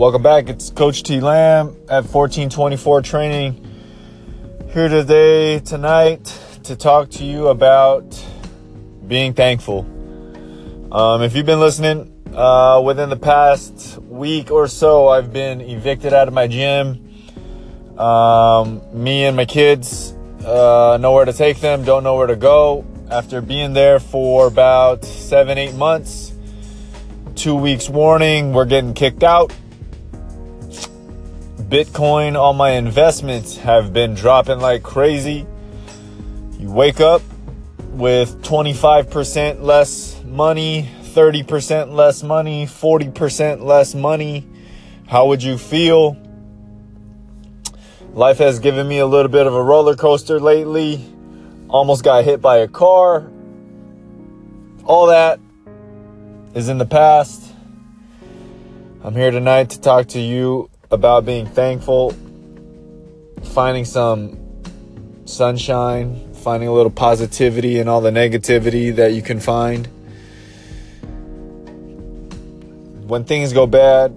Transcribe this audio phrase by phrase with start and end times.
[0.00, 0.48] Welcome back.
[0.48, 3.66] It's Coach T Lamb at 1424 Training.
[4.72, 6.24] Here today, tonight,
[6.62, 8.18] to talk to you about
[9.06, 9.80] being thankful.
[10.90, 16.14] Um, if you've been listening uh, within the past week or so, I've been evicted
[16.14, 17.06] out of my gym.
[17.98, 20.12] Um, me and my kids,
[20.46, 22.86] uh, nowhere to take them, don't know where to go.
[23.10, 26.32] After being there for about seven, eight months,
[27.34, 29.52] two weeks warning, we're getting kicked out.
[31.70, 35.46] Bitcoin, all my investments have been dropping like crazy.
[36.58, 37.22] You wake up
[37.92, 44.48] with 25% less money, 30% less money, 40% less money.
[45.06, 46.16] How would you feel?
[48.14, 51.00] Life has given me a little bit of a roller coaster lately.
[51.68, 53.30] Almost got hit by a car.
[54.84, 55.38] All that
[56.52, 57.54] is in the past.
[59.04, 62.14] I'm here tonight to talk to you about being thankful,
[63.42, 64.36] finding some
[65.24, 69.86] sunshine, finding a little positivity in all the negativity that you can find.
[73.06, 74.16] When things go bad,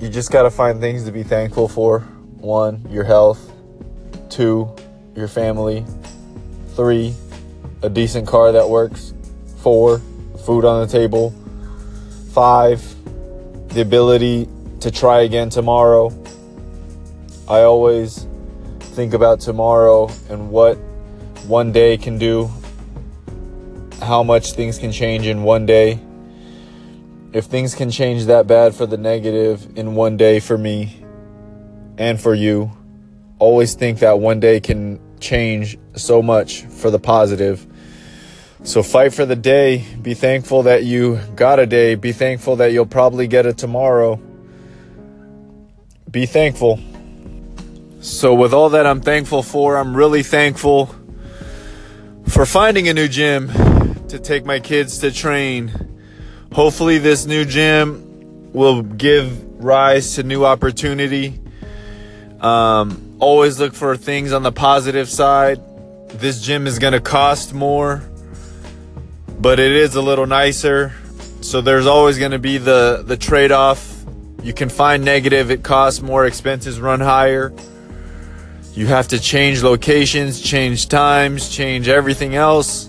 [0.00, 2.00] you just got to find things to be thankful for.
[2.38, 3.52] One, your health.
[4.28, 4.74] Two,
[5.14, 5.84] your family.
[6.74, 7.14] Three,
[7.82, 9.14] a decent car that works.
[9.58, 10.00] Four,
[10.44, 11.34] food on the table.
[12.32, 12.84] Five,
[13.68, 14.48] the ability
[14.80, 16.10] to try again tomorrow.
[17.48, 18.26] I always
[18.80, 20.76] think about tomorrow and what
[21.46, 22.50] one day can do,
[24.02, 26.00] how much things can change in one day.
[27.32, 31.04] If things can change that bad for the negative in one day for me
[31.98, 32.70] and for you,
[33.38, 37.66] always think that one day can change so much for the positive.
[38.64, 39.84] So fight for the day.
[40.02, 41.94] Be thankful that you got a day.
[41.94, 44.20] Be thankful that you'll probably get it tomorrow
[46.10, 46.78] be thankful.
[48.00, 50.94] So, with all that I'm thankful for, I'm really thankful
[52.28, 53.48] for finding a new gym
[54.08, 55.72] to take my kids to train.
[56.52, 61.40] Hopefully, this new gym will give rise to new opportunity.
[62.40, 65.60] Um, always look for things on the positive side.
[66.10, 68.02] This gym is going to cost more,
[69.40, 70.92] but it is a little nicer.
[71.40, 73.95] So, there's always going to be the, the trade off
[74.46, 77.52] you can find negative, it costs more, expenses run higher.
[78.74, 82.88] You have to change locations, change times, change everything else.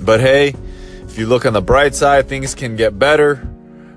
[0.00, 0.54] But hey,
[1.02, 3.46] if you look on the bright side, things can get better.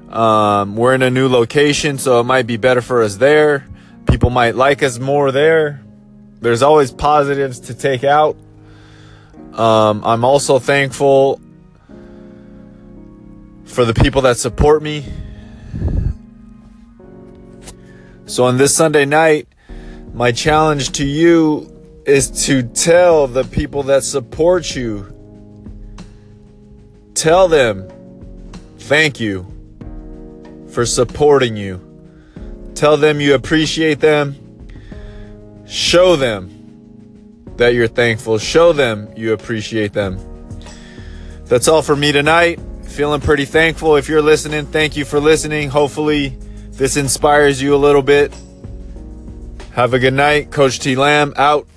[0.09, 3.65] Um, we're in a new location, so it might be better for us there.
[4.05, 5.81] People might like us more there.
[6.41, 8.35] There's always positives to take out.
[9.53, 11.39] Um, I'm also thankful
[13.63, 15.05] for the people that support me
[18.25, 19.47] so on this Sunday night,
[20.13, 21.69] my challenge to you
[22.06, 25.07] is to tell the people that support you,
[27.13, 27.89] tell them
[28.78, 29.47] thank you
[30.69, 31.79] for supporting you.
[32.75, 34.35] Tell them you appreciate them.
[35.67, 36.50] Show them
[37.57, 38.38] that you're thankful.
[38.38, 40.19] Show them you appreciate them.
[41.45, 42.59] That's all for me tonight.
[42.84, 43.95] Feeling pretty thankful.
[43.95, 45.69] If you're listening, thank you for listening.
[45.69, 46.38] Hopefully,
[46.73, 48.34] this inspires you a little bit.
[49.73, 50.51] Have a good night.
[50.51, 51.67] Coach T Lamb out.